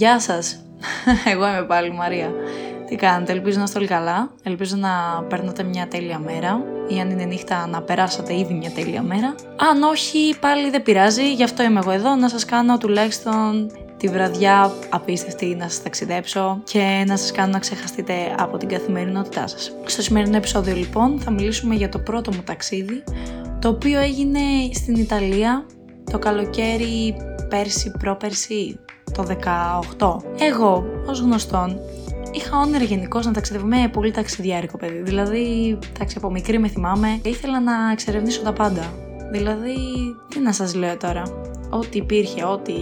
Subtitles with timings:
[0.00, 0.60] Γεια σας,
[1.32, 2.32] εγώ είμαι πάλι η Μαρία.
[2.86, 7.10] Τι κάνετε, ελπίζω να είστε όλοι καλά, ελπίζω να παίρνετε μια τέλεια μέρα ή αν
[7.10, 9.34] είναι νύχτα να περάσατε ήδη μια τέλεια μέρα.
[9.56, 14.08] Αν όχι, πάλι δεν πειράζει, γι' αυτό είμαι εγώ εδώ να σας κάνω τουλάχιστον τη
[14.08, 19.72] βραδιά απίστευτη να σας ταξιδέψω και να σας κάνω να ξεχαστείτε από την καθημερινότητά σας.
[19.84, 23.02] Στο σημερινό επεισόδιο λοιπόν θα μιλήσουμε για το πρώτο μου ταξίδι
[23.58, 24.40] το οποίο έγινε
[24.74, 25.66] στην Ιταλία
[26.10, 27.16] το καλοκαίρι
[27.48, 28.78] πέρσι πρόπερσι
[29.12, 29.26] το
[29.98, 30.16] 18.
[30.38, 31.80] Εγώ ως γνωστόν
[32.32, 35.02] Είχα όνειρο γενικώς να ταξιδεύω με πολύ ταξιδιάρικο παιδί.
[35.02, 38.92] Δηλαδή, εντάξει, από μικρή με θυμάμαι, ήθελα να εξερευνήσω τα πάντα.
[39.30, 39.76] Δηλαδή,
[40.28, 41.22] τι να σας λέω τώρα.
[41.70, 42.72] Ό,τι υπήρχε, ό,τι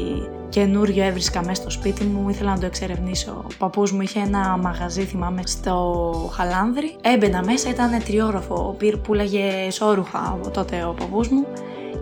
[0.49, 3.45] καινούριο έβρισκα μέσα στο σπίτι μου, ήθελα να το εξερευνήσω.
[3.45, 6.97] Ο παππούς μου είχε ένα μαγαζί, θυμάμαι, στο Χαλάνδρη.
[7.01, 11.47] Έμπαινα μέσα, ήταν τριόροφο, πουλάγε σόρουχα από τότε ο παππούς μου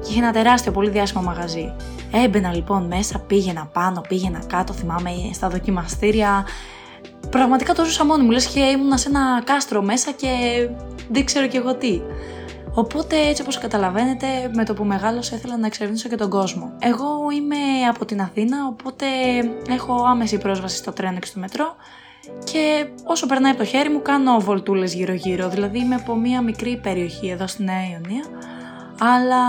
[0.07, 1.75] και είχε ένα τεράστιο, πολύ διάσημο μαγαζί.
[2.13, 6.47] Έμπαινα λοιπόν μέσα, πήγαινα πάνω, πήγαινα κάτω, θυμάμαι στα δοκιμαστήρια.
[7.31, 10.29] Πραγματικά το ζούσα μόνη μου, λες και ήμουνα σε ένα κάστρο μέσα και
[11.11, 12.01] δεν ξέρω κι εγώ τι.
[12.75, 16.73] Οπότε έτσι όπως καταλαβαίνετε με το που μεγάλωσα ήθελα να εξερευνήσω και τον κόσμο.
[16.79, 19.07] Εγώ είμαι από την Αθήνα οπότε
[19.69, 21.77] έχω άμεση πρόσβαση στο τρένο και στο μετρό
[22.45, 26.43] και όσο περνάει από το χέρι μου κάνω βολτούλες γύρω γύρω, δηλαδή είμαι από μια
[26.43, 28.25] μικρή περιοχή εδώ στη Νέα Ιωνία
[28.99, 29.43] αλλά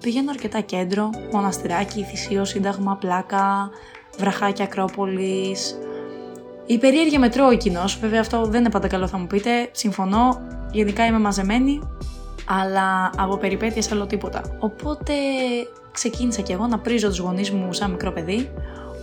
[0.00, 3.70] πηγαίνω αρκετά κέντρο, μοναστηράκι, θυσίο, σύνταγμα, πλάκα,
[4.18, 5.78] βραχάκια Ακρόπολης.
[6.66, 10.40] Η περίεργη μετρό ο κοινός, βέβαια αυτό δεν είναι πάντα καλό θα μου πείτε, συμφωνώ,
[10.70, 11.80] γενικά είμαι μαζεμένη,
[12.46, 14.42] αλλά από περιπέτειες άλλο τίποτα.
[14.58, 15.12] Οπότε
[15.92, 18.50] ξεκίνησα κι εγώ να πρίζω τους γονείς μου σαν μικρό παιδί,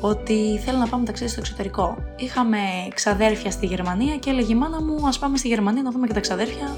[0.01, 1.97] ότι θέλω να πάμε ταξίδι στο εξωτερικό.
[2.15, 2.57] Είχαμε
[2.93, 6.13] ξαδέρφια στη Γερμανία και έλεγε η μάνα μου: Α πάμε στη Γερμανία να δούμε και
[6.13, 6.75] τα ξαδέρφια,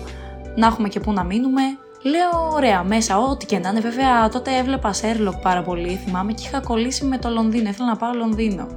[0.56, 1.62] να έχουμε και πού να μείνουμε.
[2.06, 3.80] Λέω ωραία, μέσα, ό,τι και να είναι.
[3.80, 7.70] Βέβαια, τότε έβλεπα Sherlock πάρα πολύ, θυμάμαι, και είχα κολλήσει με το Λονδίνο.
[7.70, 8.68] Ήθελα να πάω Λονδίνο.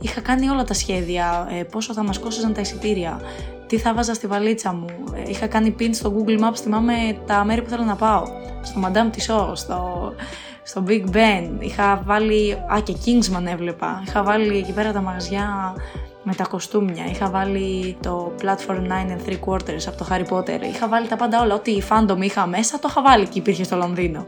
[0.00, 3.20] Είχα κάνει όλα τα σχέδια, ε, πόσο θα μας κόσταζαν τα εισιτήρια,
[3.66, 4.86] τι θα βάζα στη βαλίτσα μου.
[5.14, 6.92] Ε, είχα κάνει pin στο Google Maps, θυμάμαι
[7.26, 8.22] τα μέρη που θέλω να πάω.
[8.62, 10.12] Στο Madame Tissot, στο,
[10.62, 11.50] στο Big Ben.
[11.58, 12.52] Είχα βάλει.
[12.52, 14.02] Α, και Kingsman έβλεπα.
[14.06, 15.74] Είχα βάλει εκεί πέρα τα μαγαζιά
[16.22, 17.04] με τα κοστούμια.
[17.06, 20.62] Είχα βάλει το Platform 9 and 3 quarters από το Harry Potter.
[20.72, 21.54] Είχα βάλει τα πάντα όλα.
[21.54, 24.26] Ό,τι fandom είχα μέσα το είχα βάλει και υπήρχε στο Λονδίνο.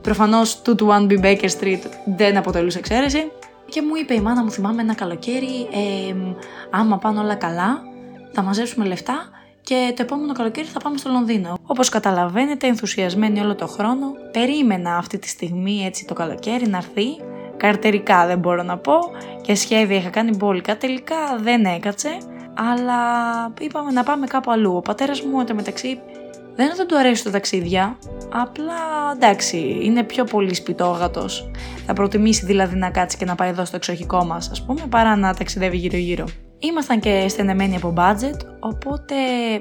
[0.00, 1.82] Προφανώς 2 to 1 B Baker Street
[2.16, 3.30] δεν αποτελούσε εξαίρεση.
[3.68, 6.14] Και μου είπε η μάνα μου, θυμάμαι ένα καλοκαίρι, ε,
[6.70, 7.82] άμα πάνε όλα καλά,
[8.32, 9.30] θα μαζέψουμε λεφτά
[9.62, 11.58] και το επόμενο καλοκαίρι θα πάμε στο Λονδίνο.
[11.66, 17.06] Όπως καταλαβαίνετε, ενθουσιασμένη όλο το χρόνο, περίμενα αυτή τη στιγμή έτσι το καλοκαίρι να έρθει
[17.60, 18.92] καρτερικά δεν μπορώ να πω
[19.40, 22.18] και σχέδια είχα κάνει μπόλικα, τελικά δεν έκατσε
[22.54, 22.98] αλλά
[23.60, 24.76] είπαμε να πάμε κάπου αλλού.
[24.76, 26.00] Ο πατέρας μου μεταξύ
[26.56, 27.98] δεν είναι ότι του αρέσει το ταξίδια,
[28.32, 28.74] απλά
[29.14, 31.50] εντάξει, είναι πιο πολύ σπιτόγατος.
[31.86, 35.16] Θα προτιμήσει δηλαδή να κάτσει και να πάει εδώ στο εξοχικό μας, ας πούμε, παρά
[35.16, 36.24] να ταξιδεύει γύρω-γύρω.
[36.58, 39.14] Ήμασταν και στενεμένοι από budget, οπότε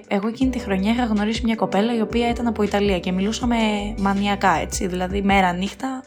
[0.08, 3.56] εγώ εκείνη τη χρονιά είχα γνωρίσει μια κοπέλα η οποία ήταν από Ιταλία και μιλούσαμε
[4.00, 6.04] μανιακά έτσι, δηλαδή μέρα νύχτα,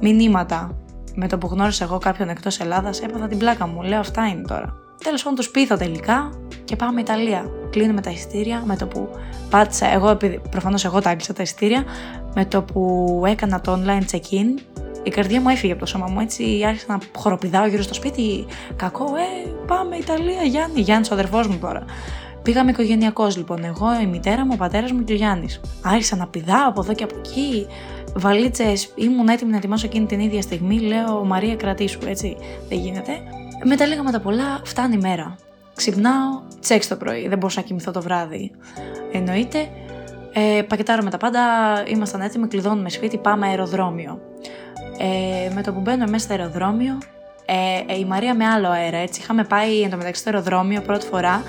[0.00, 0.83] μηνύματα
[1.14, 3.82] με το που γνώρισα εγώ κάποιον εκτός Ελλάδας, έπαθα την πλάκα μου.
[3.82, 4.76] Λέω αυτά είναι τώρα.
[5.04, 6.30] Τέλος πάντων, τους πείθω τελικά
[6.64, 7.44] και πάμε Ιταλία.
[7.70, 9.08] Κλείνουμε τα ειστήρια με το που
[9.50, 9.86] πάτησα.
[9.86, 11.84] Εγώ, επειδή προφανώς εγώ τα άγγισα τα ειστήρια,
[12.34, 14.60] με το που έκανα το online check-in,
[15.02, 16.20] η καρδιά μου έφυγε από το σώμα μου.
[16.20, 18.46] Έτσι άρχισα να χοροπηδάω γύρω στο σπίτι.
[18.76, 20.80] Κακό, ε, πάμε Ιταλία, Γιάννη.
[20.80, 21.84] Γιάννης, ο αδερφός μου τώρα.
[22.42, 23.64] Πήγαμε οικογενειακό λοιπόν.
[23.64, 25.60] Εγώ, η μητέρα μου, ο πατέρας μου και ο Γιάννης.
[25.82, 27.66] Άρχισα να πηδάω από εδώ και από εκεί
[28.14, 30.80] βαλίτσες, ήμουν έτοιμη να ετοιμάσω εκείνη την ίδια στιγμή.
[30.80, 32.36] Λέω Μαρία, κρατήσου, έτσι.
[32.68, 33.12] Δεν γίνεται.
[33.64, 35.36] Μετά λίγα με τα πολλά, φτάνει η μέρα.
[35.74, 38.50] Ξυπνάω, τσέξ το πρωί, δεν μπορούσα να κοιμηθώ το βράδυ.
[39.12, 39.68] Εννοείται.
[40.32, 41.40] Ε, πακετάρουμε τα πάντα,
[41.86, 44.20] ήμασταν έτοιμοι, κλειδώνουμε σπίτι, πάμε αεροδρόμιο.
[44.98, 46.98] Ε, με το που μπαίνουμε μέσα στο αεροδρόμιο,
[47.44, 49.20] ε, ε, η Μαρία με άλλο αέρα, έτσι.
[49.20, 51.42] Είχαμε πάει εντωμεταξύ στο αεροδρόμιο πρώτη φορά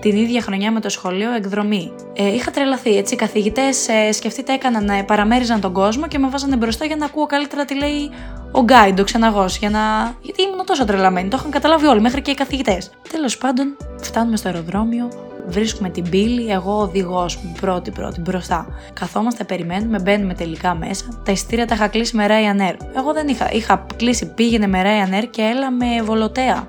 [0.00, 1.92] την ίδια χρονιά με το σχολείο εκδρομή.
[2.12, 3.14] Ε, είχα τρελαθεί, έτσι.
[3.14, 7.04] Οι καθηγητές, ε, σκεφτείτε, έκαναν, ε, παραμέριζαν τον κόσμο και με βάζανε μπροστά για να
[7.04, 8.10] ακούω καλύτερα τι λέει
[8.52, 9.58] ο guide, ο ξεναγός.
[9.58, 9.80] Για να...
[10.20, 12.90] Γιατί ήμουν τόσο τρελαμένη, το είχαν καταλάβει όλοι, μέχρι και οι καθηγητές.
[13.12, 15.08] Τέλος πάντων, φτάνουμε στο αεροδρόμιο,
[15.46, 18.66] βρίσκουμε την πύλη, εγώ οδηγός μου, πρώτη-πρώτη, μπροστά.
[18.92, 21.04] Καθόμαστε, περιμένουμε, μπαίνουμε τελικά μέσα.
[21.24, 22.74] Τα ειστήρια τα είχα κλείσει με Ryanair.
[22.96, 23.52] Εγώ δεν είχα.
[23.52, 26.68] Είχα κλείσει, πήγαινε με Ryanair και έλα με βολοτέα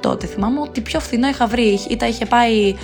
[0.00, 0.26] τότε.
[0.26, 1.78] Θυμάμαι ότι πιο φθηνό είχα βρει.
[1.88, 2.74] Είτε είχε πάει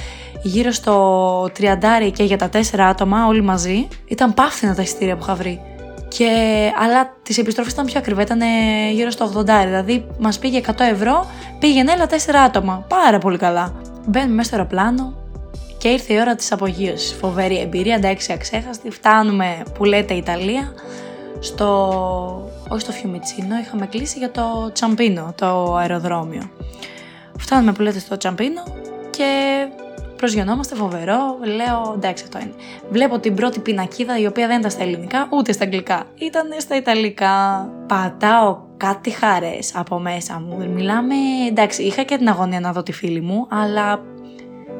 [0.42, 3.88] γύρω στο 30 και για τα 4 άτομα όλοι μαζί.
[4.06, 5.60] Ήταν πάφθηνα τα εισιτήρια που είχα βρει.
[6.08, 6.28] Και,
[6.82, 8.40] αλλά τις επιστροφές ήταν πιο ακριβά, ήταν
[8.92, 9.42] γύρω στο 80.
[9.64, 11.26] Δηλαδή μας πήγε 100 ευρώ,
[11.58, 12.14] πήγαινε έλα 4
[12.46, 12.84] άτομα.
[12.88, 13.72] Πάρα πολύ καλά.
[14.06, 15.14] Μπαίνουμε μέσα στο αεροπλάνο
[15.78, 17.12] και ήρθε η ώρα της απογείωσης.
[17.20, 18.90] Φοβερή εμπειρία, εντάξει, αξέχαστη.
[18.90, 20.72] Φτάνουμε που λέτε Ιταλία
[21.40, 26.50] στο όχι στο Φιουμιτσίνο, είχαμε κλείσει για το Τσαμπίνο, το αεροδρόμιο.
[27.38, 28.62] Φτάνουμε που λέτε στο Τσαμπίνο
[29.10, 29.28] και
[30.16, 31.38] προσγειωνόμαστε φοβερό.
[31.56, 32.54] Λέω εντάξει, αυτό είναι.
[32.90, 36.04] Βλέπω την πρώτη πινακίδα η οποία δεν ήταν στα ελληνικά ούτε στα αγγλικά.
[36.14, 37.68] Ήταν στα ιταλικά.
[37.86, 40.70] Πατάω κάτι χαρές από μέσα μου.
[40.74, 41.14] Μιλάμε.
[41.48, 44.02] Εντάξει, είχα και την αγωνία να δω τη φίλη μου, αλλά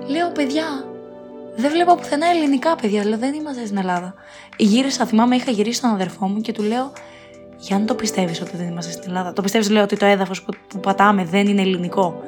[0.07, 0.65] λέω παιδιά.
[1.57, 3.05] Δεν βλέπω πουθενά ελληνικά, παιδιά.
[3.05, 4.15] Λέω δεν είμαστε στην Ελλάδα.
[4.57, 6.93] Γύρισα, θυμάμαι, είχα γυρίσει τον αδερφό μου και του λέω
[7.67, 9.33] για να το πιστεύεις ότι δεν είμαστε στην Ελλάδα.
[9.33, 12.23] Το πιστεύεις, λέω, ότι το έδαφος που πατάμε δεν είναι ελληνικό.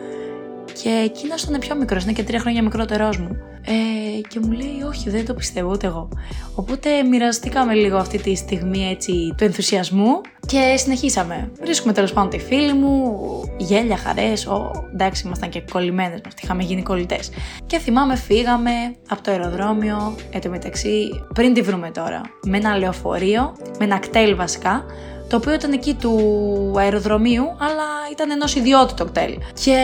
[0.83, 3.37] Και εκείνος ήταν πιο μικρός, είναι και τρία χρόνια μικρότερός μου.
[3.69, 6.09] Ε, και μου λέει, Όχι, δεν το πιστεύω ούτε εγώ.
[6.55, 11.51] Οπότε μοιραστήκαμε λίγο αυτή τη στιγμή έτσι του ενθουσιασμού και συνεχίσαμε.
[11.61, 13.15] Βρίσκουμε τέλος πάντων τη φίλη μου,
[13.57, 14.49] γέλια, χαρές.
[14.93, 17.31] Εντάξει, ήμασταν και κολλημένες μας, είχαμε γίνει κολλητές.
[17.67, 18.71] Και θυμάμαι, φύγαμε
[19.09, 23.99] από το αεροδρόμιο, εν τω μεταξύ, πριν τη βρούμε τώρα, με ένα λεωφορείο, με ένα
[23.99, 24.85] κτέλ βασικά,
[25.29, 29.39] το οποίο ήταν εκεί του αεροδρομίου, αλλά ήταν ενός ιδιώτη το κτέλ.
[29.65, 29.77] Και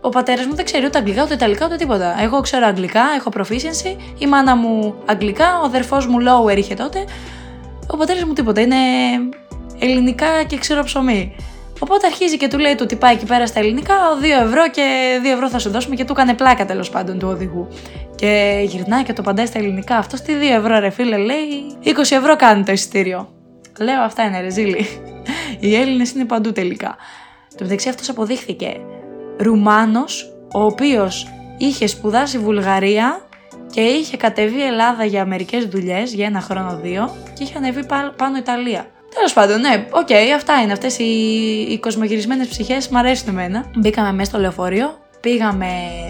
[0.00, 2.16] ο πατέρας μου δεν ξέρει ούτε αγγλικά, ούτε ιταλικά, ούτε τίποτα.
[2.22, 7.04] Εγώ ξέρω αγγλικά, έχω proficiency, η μάνα μου αγγλικά, ο αδερφός μου lower είχε τότε.
[7.86, 8.76] Ο πατέρας μου τίποτα, είναι
[9.78, 11.36] ελληνικά και ξέρω ψωμί.
[11.78, 15.26] Οπότε αρχίζει και του λέει του πάει εκεί πέρα στα ελληνικά, 2 ευρώ και 2
[15.26, 17.68] ευρώ θα σου δώσουμε και του έκανε πλάκα τέλος πάντων του οδηγού.
[18.14, 19.96] Και γυρνάει και το παντάει στα ελληνικά.
[19.96, 23.33] Αυτός τι 2 ευρώ, ρε φίλε, λέει 20 ευρώ κάνει το εισιτήριο.
[23.78, 24.86] Λέω αυτά είναι ρεζίλι.
[25.60, 26.96] Οι Έλληνες είναι παντού τελικά.
[27.56, 28.76] Το μεταξύ αυτός αποδείχθηκε
[29.38, 31.28] Ρουμάνος, ο οποίος
[31.58, 33.26] είχε σπουδάσει Βουλγαρία
[33.72, 37.86] και είχε κατεβεί Ελλάδα για μερικές δουλειές, για ένα χρόνο δύο, και είχε ανεβεί
[38.16, 38.86] πάνω Ιταλία.
[39.14, 40.72] Τέλος πάντων, ναι, OK, okay, αυτά είναι.
[40.72, 41.04] Αυτές οι,
[41.70, 43.70] οι κοσμογυρισμένες ψυχές μου αρέσουν εμένα.
[43.76, 45.66] Μπήκαμε μέσα στο λεωφορείο, πήγαμε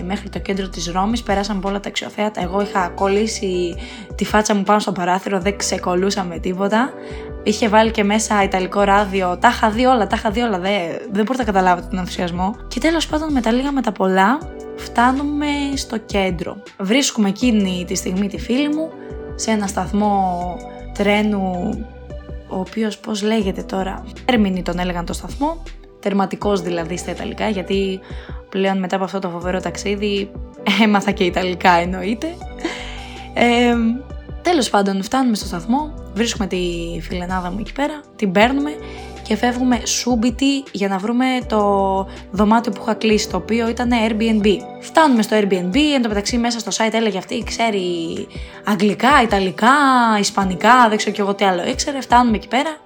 [0.07, 2.41] μέχρι το κέντρο της Ρώμης, περάσαμε από όλα τα αξιοθέατα.
[2.43, 3.77] Εγώ είχα κολλήσει
[4.15, 6.93] τη φάτσα μου πάνω στο παράθυρο, δεν ξεκολλούσα με τίποτα.
[7.43, 9.39] Είχε βάλει και μέσα ιταλικό ράδιο.
[9.41, 10.59] Τα είχα δει όλα, τα είχα δει όλα.
[10.59, 10.73] Δεν,
[11.13, 12.57] δεν μπορείτε να καταλάβετε τον ενθουσιασμό.
[12.69, 14.39] Και τέλος πάντων, με τα λίγα με τα πολλά,
[14.77, 16.57] φτάνουμε στο κέντρο.
[16.79, 18.91] Βρίσκουμε εκείνη τη στιγμή τη φίλη μου
[19.35, 20.57] σε ένα σταθμό
[20.95, 21.71] τρένου,
[22.49, 24.05] ο οποίος πώς λέγεται τώρα.
[24.25, 25.63] Ερμηνή τον έλεγαν το σταθμό.
[26.01, 28.01] Τερματικός δηλαδή στα Ιταλικά, γιατί
[28.55, 30.31] πλέον μετά από αυτό το φοβερό ταξίδι
[30.83, 32.27] έμαθα και Ιταλικά εννοείται.
[33.35, 33.75] Ε,
[34.43, 36.59] τέλος πάντων φτάνουμε στο σταθμό, βρίσκουμε τη
[37.01, 38.71] φιλενάδα μου εκεί πέρα, την παίρνουμε
[39.23, 41.61] και φεύγουμε σούμπιτι για να βρούμε το
[42.31, 44.47] δωμάτιο που είχα κλείσει, το οποίο ήταν Airbnb.
[44.81, 47.83] Φτάνουμε στο Airbnb, εν τω μεταξύ μέσα στο site έλεγε αυτή, ξέρει
[48.65, 49.69] αγγλικά, ιταλικά,
[50.19, 52.01] ισπανικά, δεν ξέρω κι εγώ τι άλλο ήξερε.
[52.01, 52.77] Φτάνουμε εκεί πέρα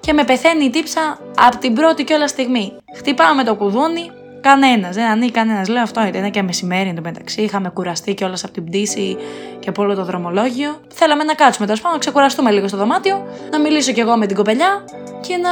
[0.00, 2.72] και με πεθαίνει η τύψα από την πρώτη κιόλας στιγμή.
[2.96, 4.10] Χτυπάμε το κουδούνι,
[4.46, 5.68] Κανένας, δεν ανοίγει κανένας.
[5.68, 7.42] Λέω αυτό ήταν και μεσημέρι εντωμεταξύ.
[7.42, 9.16] Είχαμε κουραστεί κιόλα από την πτήση
[9.58, 10.80] και από όλο το δρομολόγιο.
[10.94, 14.26] Θέλαμε να κάτσουμε τέλος πάντων, να ξεκουραστούμε λίγο στο δωμάτιο, να μιλήσω κι εγώ με
[14.26, 14.84] την κοπελιά
[15.20, 15.50] και να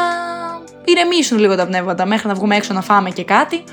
[0.84, 3.64] ηρεμήσουν λίγο τα πνεύματα μέχρι να βγούμε έξω να φάμε και κάτι.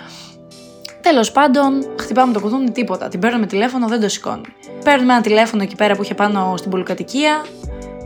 [1.02, 3.08] Τέλος πάντων, χτυπάμε το κουδούνι, τίποτα.
[3.08, 4.54] Την παίρνουμε τηλέφωνο, δεν το σηκώνει.
[4.84, 7.46] Παίρνουμε ένα τηλέφωνο εκεί πέρα που είχε πάνω στην πολυκατοικία.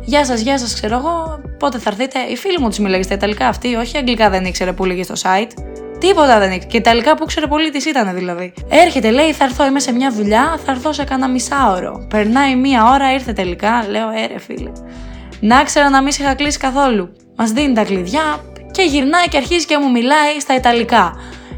[0.01, 3.13] Γεια σας, γεια σας, ξέρω εγώ, πότε θα έρθετε; Η φίλη μου τους μιλάει στα
[3.13, 5.75] Ιταλικά αυτή, όχι Αγγλικά δεν ήξερε που λέγε στο site.
[6.07, 6.72] Τίποτα δεν ήξερε.
[6.72, 8.54] Και Ιταλικά που ξέρει πολύ της ήταν δηλαδή.
[8.69, 12.06] Έρχεται, λέει, θα έρθω, είμαι σε μια δουλειά, θα έρθω σε κανένα μισάωρο.
[12.10, 13.86] Περνάει μία ώρα, ήρθε τελικά.
[13.90, 14.72] Λέω, έρε φίλε.
[15.40, 17.10] Να ξέρα να μην σε είχα κλείσει καθόλου.
[17.36, 18.40] Μας δίνει τα κλειδιά
[18.72, 21.16] και γυρνάει και αρχίζει και μου μιλάει στα Ιταλικά.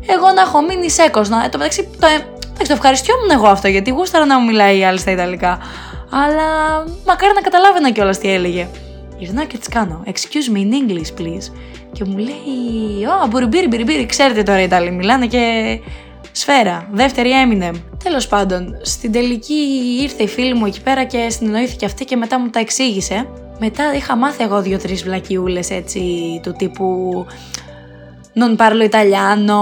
[0.07, 1.45] Εγώ να έχω μείνει σέκοσνα.
[1.45, 4.85] Ε, το μεταξύ, το, ε, το ευχαριστιόμουν εγώ αυτό γιατί γούσταρα να μου μιλάει η
[4.85, 5.59] άλλη στα Ιταλικά.
[6.11, 6.47] Αλλά
[7.05, 8.67] μακάρι να καταλάβαινα κιόλας τι έλεγε.
[9.17, 10.03] Γυρνάω και τη κάνω.
[10.05, 11.53] Excuse me in English, please.
[11.91, 14.05] Και μου λέει, Ω, μπουρμπίρι, μπιρμπίρι.
[14.05, 15.79] Ξέρετε τώρα οι Ιταλοί μιλάνε και
[16.31, 16.87] σφαίρα.
[16.91, 17.73] Δεύτερη Eminem.
[18.03, 19.63] Τέλος πάντων, στην τελική
[20.01, 23.27] ήρθε η φίλη μου εκεί πέρα και συνεννοήθηκε αυτή και μετά μου τα εξήγησε.
[23.59, 26.01] Μετά είχα μάθει εγώ δύο-τρεις βλακιούλες έτσι
[26.43, 27.25] του τύπου.
[28.39, 29.61] Non parlo italiano,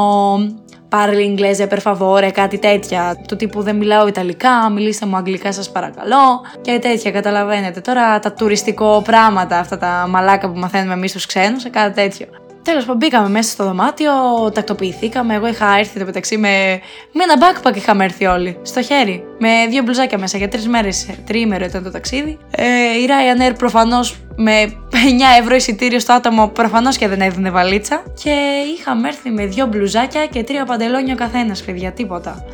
[0.95, 3.17] parli inglese per favore, κάτι τέτοια.
[3.27, 6.41] Του τύπου δεν μιλάω Ιταλικά, μιλήστε μου Αγγλικά σας παρακαλώ.
[6.61, 7.79] Και τέτοια, καταλαβαίνετε.
[7.81, 12.27] Τώρα τα τουριστικό πράγματα, αυτά τα μαλάκα που μαθαίνουμε εμείς τους ξένους, κάτι τέτοιο.
[12.61, 14.11] Τέλος πάντων, μπήκαμε μέσα στο δωμάτιο,
[14.53, 15.33] τακτοποιηθήκαμε.
[15.33, 16.79] Εγώ είχα έρθει το μεταξύ με,
[17.11, 18.57] με ένα backpack είχαμε έρθει όλοι.
[18.61, 19.23] Στο χέρι.
[19.39, 21.07] Με δύο μπλουζάκια μέσα για τρεις μέρες.
[21.25, 22.37] Τριήμερο ήταν το ταξίδι.
[22.51, 22.65] Ε,
[23.01, 24.95] η Ryanair προφανώς με 9
[25.39, 28.03] ευρώ εισιτήριο στο άτομο προφανώς και δεν έδινε βαλίτσα.
[28.23, 28.33] Και
[28.77, 32.45] είχαμε έρθει με δύο μπλουζάκια και τρία παντελόνια ο καθένας, παιδιά, τίποτα.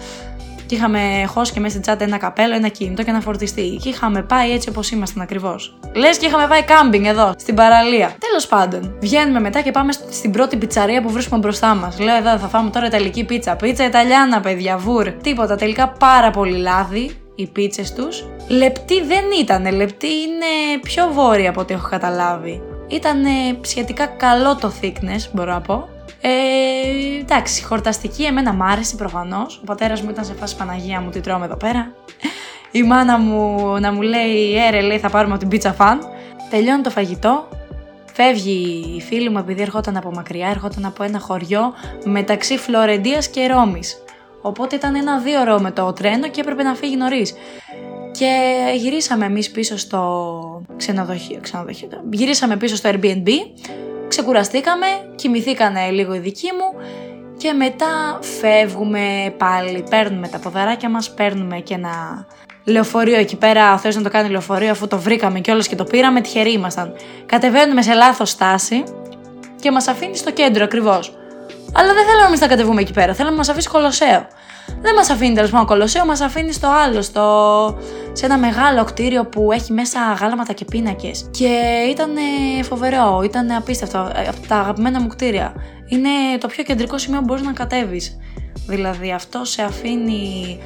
[0.66, 3.80] Και είχαμε χώσει και μέσα στην τσάντα ένα καπέλο, ένα κινητό και ένα φορτιστή.
[3.84, 5.78] Και είχαμε πάει έτσι όπως ήμασταν ακριβώς.
[5.94, 8.16] Λες και είχαμε πάει κάμπινγκ εδώ, στην παραλία.
[8.20, 12.00] Τέλος πάντων, βγαίνουμε μετά και πάμε στην πρώτη πιτσαρία που βρίσκουμε μπροστά μας.
[12.00, 13.56] Λέω εδώ θα φάμε τώρα Ιταλική πίτσα.
[13.56, 15.10] Πίτσα Ιταλιάνα, παιδιά, βουρ.
[15.12, 17.12] Τίποτα, τελικά πάρα πολύ λάδι
[17.42, 18.26] οι πίτσες τους.
[18.48, 22.62] Λεπτή δεν ήταν, λεπτή είναι πιο βόρεια από ό,τι έχω καταλάβει.
[22.88, 23.24] Ήταν
[23.62, 25.90] σχετικά καλό το thickness, μπορώ να πω.
[26.22, 26.30] Ε,
[27.20, 29.58] εντάξει, χορταστική εμένα μ' άρεσε προφανώς.
[29.62, 31.94] Ο πατέρας μου ήταν σε φάση Παναγία μου, τι τρώμε εδώ πέρα.
[32.72, 36.00] Η μάνα μου να μου λέει, έρε, λέει, θα πάρουμε την πίτσα φαν.
[36.50, 37.48] Τελειώνει το φαγητό.
[38.14, 43.48] Φεύγει η φίλη μου επειδή ερχόταν από μακριά, ερχόταν από ένα χωριό μεταξύ Φλωρεντίας και
[43.48, 44.04] Ρώμης.
[44.42, 47.34] Οπότε ήταν ένα δύο ώρο με το τρένο και έπρεπε να φύγει νωρίς.
[48.12, 51.90] Και γυρίσαμε εμείς πίσω στο ξενοδοχείο, ξενοδοχείο.
[52.12, 53.30] Γυρίσαμε πίσω στο Airbnb
[54.08, 56.82] ξεκουραστήκαμε, κοιμηθήκανε λίγο οι δικοί μου
[57.38, 62.26] και μετά φεύγουμε πάλι, παίρνουμε τα ποδαράκια μας, παίρνουμε και ένα
[62.66, 66.22] λεωφορείο εκεί πέρα, θες να το κάνει λεωφορείο αφού το βρήκαμε κιόλας και το πήραμε,
[66.22, 66.94] τυχεροί ήμασταν.
[67.26, 68.84] Κατεβαίνουμε σε λάθος στάση
[69.62, 71.16] και μας αφήνει στο κέντρο ακριβώς.
[71.74, 74.28] Αλλά δεν θέλαμε εμεί να κατεβούμε εκεί πέρα, θέλαμε να μας αφήσει κολοσσέο.
[74.82, 77.78] Δεν μας αφήνει τέλος πάντων κολοσσέο, μας αφήνει στο άλλο, στο...
[78.12, 81.30] σε ένα μεγάλο κτίριο που έχει μέσα γάλματα και πίνακες.
[81.32, 81.60] Και
[81.90, 82.10] ήταν
[82.63, 84.12] φοβερό, ήταν απίστευτο.
[84.16, 85.54] Ε, από τα αγαπημένα μου κτίρια.
[85.88, 86.10] Είναι
[86.40, 88.18] το πιο κεντρικό σημείο που μπορείς να κατέβεις.
[88.68, 90.60] Δηλαδή αυτό σε αφήνει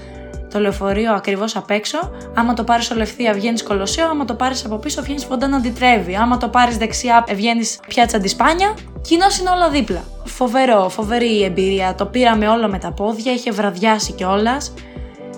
[0.52, 2.12] το λεωφορείο ακριβώς απ' έξω.
[2.36, 4.10] Άμα το πάρεις ολευθεία, βγαίνεις κολοσσέο.
[4.10, 6.16] Άμα το πάρεις από πίσω, βγαίνεις φοντάνα αντιτρέβει.
[6.16, 8.74] Άμα το πάρεις δεξιά, βγαίνεις πιάτσα αντισπάνια.
[9.08, 10.04] Κοινώ είναι όλα δίπλα.
[10.26, 11.96] Φοβερό, φοβερή εμπειρία.
[11.96, 14.74] Το πήραμε όλο με τα πόδια, είχε βραδιάσει κιόλας.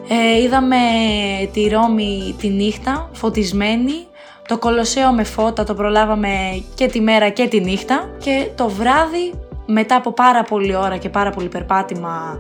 [0.10, 0.78] Ε, είδαμε
[1.54, 4.08] τη Ρώμη τη νύχτα, φωτισμένη.
[4.48, 8.10] Το Κολοσσέο με φώτα το προλάβαμε και τη μέρα και τη νύχτα.
[8.18, 9.34] Και το βράδυ,
[9.66, 12.38] μετά από πάρα πολλή ώρα και πάρα πολύ περπάτημα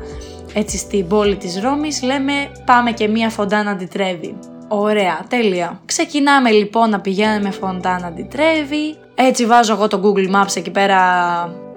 [0.54, 2.34] έτσι στην πόλη της Ρώμης, λέμε
[2.66, 4.38] πάμε και μία φοντάνα αντιτρέβει.
[4.68, 5.80] Ωραία, τέλεια.
[5.86, 8.96] Ξεκινάμε λοιπόν να πηγαίνουμε με φοντάνα αντιτρέβει.
[9.20, 11.00] Έτσι βάζω εγώ το Google Maps εκεί πέρα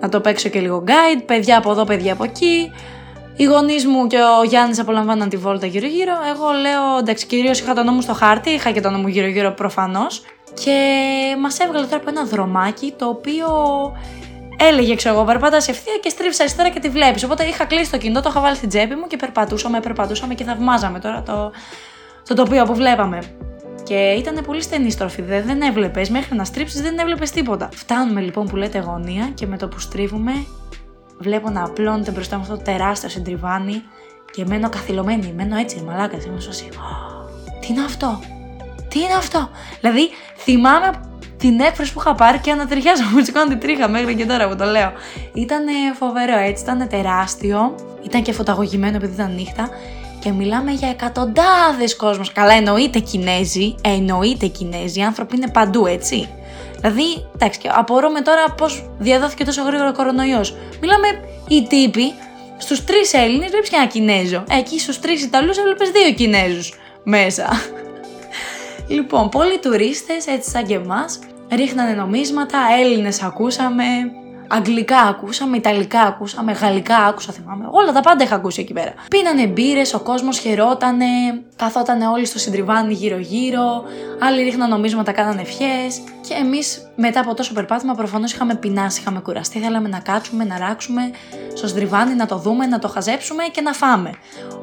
[0.00, 1.22] να το παίξω και λίγο guide.
[1.26, 2.72] Παιδιά από εδώ, παιδιά από εκεί.
[3.36, 6.12] Οι γονείς μου και ο Γιάννης απολαμβάναν τη βόλτα γύρω-γύρω.
[6.34, 10.22] Εγώ λέω εντάξει, κυρίως είχα το νόμο στο χάρτη, είχα και το νόμο γύρω-γύρω προφανώς.
[10.64, 10.76] Και
[11.40, 13.46] μας έβγαλε τώρα από ένα δρομάκι το οποίο
[14.56, 17.24] έλεγε, ξέρω εγώ, περπάτα ευθεία και στρίψα αριστερά και τη βλέπεις.
[17.24, 20.44] Οπότε είχα κλείσει το κινητό, το είχα βάλει στην τσέπη μου και περπατούσαμε, περπατούσαμε και
[20.44, 21.52] θαυμάζαμε τώρα το,
[22.28, 23.18] το τοπίο που βλέπαμε.
[23.90, 26.10] Και ήταν πολύ στενή στροφή, δεν, δεν έβλεπες.
[26.10, 27.68] Μέχρι να στρίψεις, δεν έβλεπες τίποτα.
[27.72, 30.32] Φτάνουμε λοιπόν που λέτε γωνία και με το που στρίβουμε,
[31.18, 33.82] βλέπω να απλώνεται μπροστά μου αυτό το τεράστιο συντριβάνι
[34.30, 36.24] και μένω καθυλωμένη, μένω έτσι, μαλάκας.
[36.24, 36.68] Είμαι σωσή.
[37.60, 38.20] Τι είναι αυτό,
[38.88, 40.90] τι είναι αυτό; Δηλαδή, θυμάμαι
[41.36, 44.56] την έκφραση που είχα πάρει και ανατριχιάζω μου σηκώνω την τρίχα μέχρι και τώρα που
[44.56, 44.92] το λέω.
[45.34, 45.64] Ήταν
[45.98, 49.68] φοβερό έτσι, ήταν τεράστιο, ήταν και φωταγωγημένο επειδή ήταν νύχτα
[50.20, 52.32] και μιλάμε για εκατοντάδες κόσμος.
[52.32, 56.28] Καλά, εννοείται Κινέζοι, εννοείται Κινέζοι, οι άνθρωποι είναι παντού έτσι.
[56.80, 60.56] Δηλαδή, εντάξει, απορούμε τώρα πώς διαδόθηκε τόσο γρήγορα ο κορονοϊός.
[60.80, 61.06] Μιλάμε
[61.48, 62.12] οι τύποι,
[62.58, 64.44] στους τρεις Έλληνες βλέπεις και ένα Κινέζο.
[64.50, 66.72] Εκεί στους τρεις Ιταλούς έβλεπες δύο Κινέζους
[67.02, 67.48] μέσα.
[68.94, 71.18] λοιπόν, πολλοί τουρίστες, έτσι σαν και εμάς,
[71.50, 73.84] ρίχνανε νομίσματα, Έλληνες ακούσαμε,
[74.52, 77.68] Αγγλικά ακούσαμε, Ιταλικά ακούσαμε, Γαλλικά άκουσα, θυμάμαι.
[77.70, 78.94] Όλα τα πάντα είχα ακούσει εκεί πέρα.
[79.10, 81.04] Πίνανε μπύρες, ο κόσμος χαιρότανε,
[81.56, 83.82] καθότανε όλοι στο συντριβάνι γύρω-γύρω,
[84.20, 86.00] άλλοι ρίχναν νομίσματα, κάνανε ευχές.
[86.28, 89.58] Και εμείς μετά από τόσο περπάτημα προφανώς είχαμε πεινάσει, είχαμε κουραστεί.
[89.58, 91.10] Θέλαμε να κάτσουμε, να ράξουμε
[91.54, 94.10] στο συντριβάνι, να το δούμε, να το χαζέψουμε και να φάμε.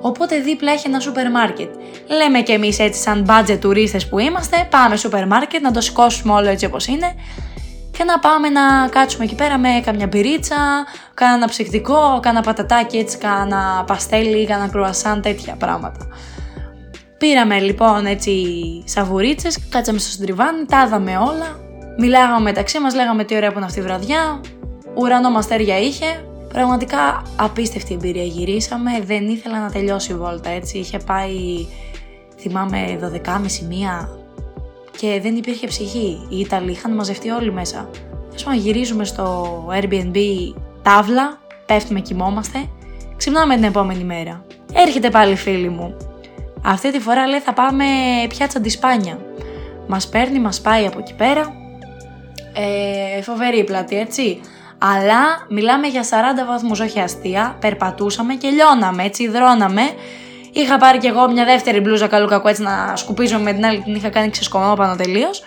[0.02, 1.70] Οπότε δίπλα έχει ένα σούπερ μάρκετ.
[2.08, 6.34] Λέμε κι εμείς έτσι, σαν budget τουρίστες που είμαστε, πάμε σούπερ μάρκετ να το σηκώσουμε
[6.34, 7.16] όλο έτσι όπως είναι
[7.98, 10.56] και να πάμε να κάτσουμε εκεί πέρα με καμιά μπυρίτσα,
[11.14, 16.08] κάνα ψυχτικό, κάνα πατατάκι έτσι, κάνα παστέλι, κάνα κρουασάν, τέτοια πράγματα.
[17.18, 18.34] Πήραμε λοιπόν έτσι
[18.86, 21.60] σαβουρίτσες, κάτσαμε στο στριβάνι, τα είδαμε όλα,
[21.98, 24.42] μιλάγαμε μεταξύ μας, λέγαμε τι ωραία που είναι αυτή η βραδιά,
[24.96, 30.98] ουρανό μαστέρια είχε, πραγματικά απίστευτη εμπειρία γυρίσαμε, δεν ήθελα να τελειώσει η βόλτα έτσι, είχε
[30.98, 31.68] πάει
[32.40, 34.17] θυμάμαι 12.30 μία
[35.00, 36.28] και δεν υπήρχε ψυχή.
[36.30, 37.90] Οι Ιταλοί είχαν μαζευτεί όλοι μέσα.
[38.50, 40.18] Α γυρίζουμε στο Airbnb
[40.82, 42.70] τάβλα, πέφτουμε, κοιμόμαστε,
[43.18, 44.46] ξυπνάμε την επόμενη μέρα.
[44.74, 45.98] Έρχεται πάλι φίλη μου.
[46.64, 47.86] Αυτή τη φορά λέει θα πάμε
[48.30, 49.20] πιάτσα Σπάνια.
[49.88, 51.54] Μας παίρνει, μας πάει από εκεί πέρα.
[52.54, 54.40] Ε, φοβερή πλάτη, έτσι.
[54.78, 56.06] Αλλά μιλάμε για 40
[56.48, 57.58] βαθμούς, όχι αστεία.
[57.60, 59.82] Περπατούσαμε και λιώναμε, έτσι, δρώναμε.
[60.58, 63.82] Είχα πάρει κι εγώ μια δεύτερη μπλούζα καλού κακού έτσι να σκουπίζω με την άλλη
[63.82, 65.44] την είχα κάνει πάνω τελείως.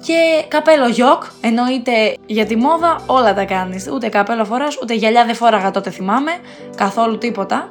[0.00, 1.92] Και καπέλο γιοκ, εννοείται
[2.26, 3.88] για τη μόδα όλα τα κάνεις.
[3.92, 6.30] Ούτε καπέλο φοράς, ούτε γυαλιά δεν φόραγα τότε θυμάμαι,
[6.76, 7.70] καθόλου τίποτα.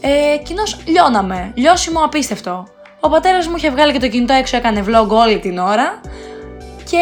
[0.00, 2.66] Ε, κοινώς λιώναμε, λιώσιμο απίστευτο.
[3.00, 6.00] Ο πατέρας μου είχε βγάλει και το κινητό έξω, έκανε vlog όλη την ώρα.
[6.90, 6.98] Και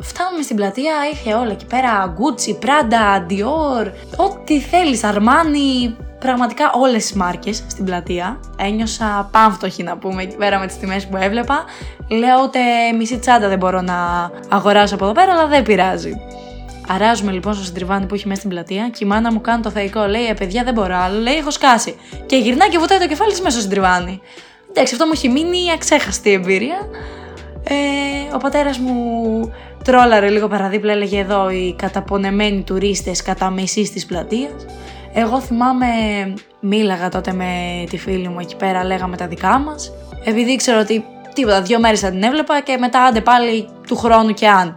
[0.00, 7.02] φτάνουμε στην πλατεία, είχε όλα εκεί πέρα, Gucci, Prada, Dior, ό,τι θέλεις, Armani, πραγματικά όλες
[7.02, 8.40] τις μάρκες στην πλατεία.
[8.56, 11.64] Ένιωσα πάμφτωχη να πούμε εκεί πέρα με τις τιμές που έβλεπα.
[12.08, 12.58] Λέω ούτε
[12.98, 16.20] μισή τσάντα δεν μπορώ να αγοράσω από εδώ πέρα, αλλά δεν πειράζει.
[16.88, 19.70] Αράζουμε λοιπόν στο συντριβάνι που έχει μέσα στην πλατεία και η μάνα μου κάνει το
[19.70, 20.06] θεϊκό.
[20.06, 21.20] Λέει: Ε, παιδιά, δεν μπορώ άλλο.
[21.20, 21.96] Λέει: Έχω σκάσει.
[22.26, 24.20] Και γυρνάει και βουτάει το κεφάλι της μέσα στο συντριβάνι.
[24.68, 26.78] Εντάξει, αυτό μου έχει μείνει αξέχαστη εμπειρία.
[27.64, 28.94] Ε, ο πατέρας μου
[29.84, 34.52] τρόλαρε λίγο παραδίπλα, έλεγε εδώ οι καταπονεμένοι τουρίστες κατά μισή της πλατείας.
[35.12, 35.86] Εγώ θυμάμαι,
[36.60, 39.92] μίλαγα τότε με τη φίλη μου εκεί πέρα, λέγαμε τα δικά μας.
[40.24, 44.32] Επειδή ήξερα ότι τίποτα, δύο μέρες θα την έβλεπα και μετά άντε πάλι του χρόνου
[44.32, 44.76] και αν.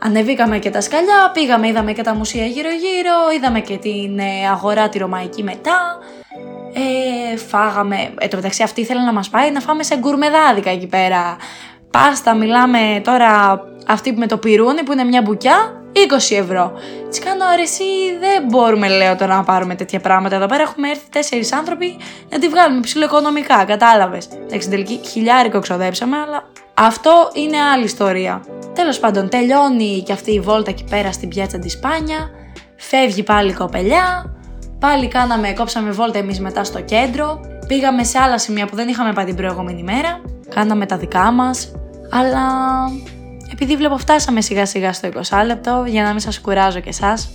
[0.00, 4.88] Ανεβήκαμε και τα σκαλιά, πήγαμε, είδαμε και τα μουσεία γύρω-γύρω, είδαμε και την ε, αγορά
[4.88, 5.98] τη Ρωμαϊκή μετά.
[7.32, 10.86] Ε, φάγαμε, ε, το μεταξύ αυτή ήθελε να μας πάει να φάμε σε γκουρμεδάδικα εκεί
[10.86, 11.36] πέρα.
[11.90, 16.72] Πάστα, μιλάμε τώρα αυτή με το πυρούνι που είναι μια μπουκιά, 20 ευρώ.
[17.10, 17.84] Τι κάνω ρε, εσύ
[18.20, 20.36] δεν μπορούμε, λέω τώρα να πάρουμε τέτοια πράγματα.
[20.36, 21.96] Εδώ πέρα έχουμε έρθει τέσσερις άνθρωποι
[22.28, 24.28] να τη βγάλουμε ψηλοοικονομικά, κατάλαβες.
[24.44, 26.42] Εντάξει, τελική χιλιάρικο ξοδέψαμε, αλλά
[26.74, 28.44] αυτό είναι άλλη ιστορία.
[28.74, 32.30] Τέλος πάντων, τελειώνει και αυτή η βόλτα εκεί πέρα στην πιάτσα της Σπάνια.
[32.76, 34.34] Φεύγει πάλι η κοπελιά.
[34.78, 37.40] Πάλι κάναμε, κόψαμε βόλτα εμείς μετά στο κέντρο.
[37.66, 40.20] Πήγαμε σε άλλα σημεία που δεν είχαμε πάει την προηγούμενη μέρα.
[40.54, 41.72] Κάναμε τα δικά μας.
[42.10, 42.42] Αλλά
[43.64, 47.30] επειδή βλέπω φτάσαμε σιγά σιγά στο 20 λεπτό, για να μην σας κουράζω και εσάς,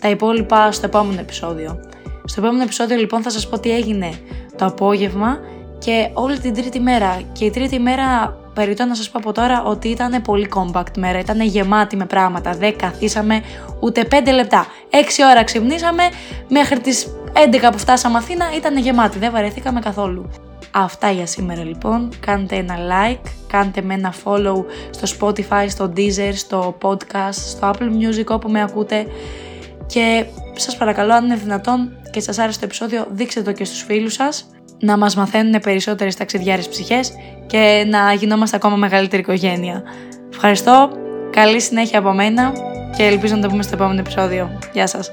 [0.00, 1.80] τα υπόλοιπα στο επόμενο επεισόδιο.
[2.24, 4.10] Στο επόμενο επεισόδιο λοιπόν θα σας πω τι έγινε
[4.56, 5.38] το απόγευμα
[5.78, 7.20] και όλη την τρίτη μέρα.
[7.32, 11.18] Και η τρίτη μέρα περιττώ να σας πω από τώρα ότι ήταν πολύ compact μέρα,
[11.18, 13.42] ήταν γεμάτη με πράγματα, δεν καθίσαμε
[13.80, 14.66] ούτε 5 λεπτά.
[14.90, 14.96] 6
[15.30, 16.02] ώρα ξυπνήσαμε,
[16.48, 20.30] μέχρι τις 11 που φτάσαμε Αθήνα ήταν γεμάτη, δεν βαρεθήκαμε καθόλου.
[20.70, 22.08] Αυτά για σήμερα λοιπόν.
[22.20, 27.88] Κάντε ένα like, κάντε με ένα follow στο Spotify, στο Deezer, στο podcast, στο Apple
[27.88, 29.06] Music όπου με ακούτε
[29.86, 30.24] και
[30.54, 34.12] σας παρακαλώ αν είναι δυνατόν και σας άρεσε το επεισόδιο δείξτε το και στους φίλους
[34.12, 34.50] σας
[34.80, 37.12] να μας μαθαίνουν περισσότερες ταξιδιάρες ψυχές
[37.46, 39.82] και να γινόμαστε ακόμα μεγαλύτερη οικογένεια.
[40.32, 40.90] Ευχαριστώ,
[41.30, 42.52] καλή συνέχεια από μένα
[42.96, 44.58] και ελπίζω να το πούμε στο επόμενο επεισόδιο.
[44.72, 45.12] Γεια σας!